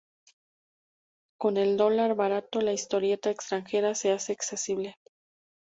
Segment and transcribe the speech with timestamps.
[1.37, 4.95] Con el dólar barato la historieta extranjera se hace accesible.